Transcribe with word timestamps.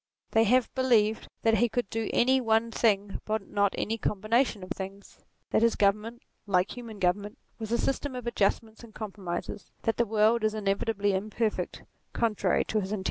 They 0.31 0.45
have 0.45 0.73
believed 0.73 1.27
that 1.43 1.59
he 1.59 1.69
could 1.69 1.87
do 1.91 2.09
any 2.11 2.41
one 2.41 2.71
thing, 2.71 3.19
but 3.23 3.47
not 3.47 3.75
any 3.77 3.99
combination 3.99 4.63
of 4.63 4.71
things: 4.71 5.19
that 5.51 5.61
his 5.61 5.75
government, 5.75 6.23
like 6.47 6.75
human 6.75 6.97
government, 6.97 7.37
was 7.59 7.71
a 7.71 7.77
system 7.77 8.15
of 8.15 8.25
adjustments 8.25 8.83
and 8.83 8.95
compromises; 8.95 9.69
that 9.83 9.97
the 9.97 10.07
world 10.07 10.43
is 10.43 10.55
inevitably 10.55 11.13
imperfect, 11.13 11.83
contrary 12.13 12.65
to 12.65 12.79
his 12.81 12.91
intention. 12.91 12.99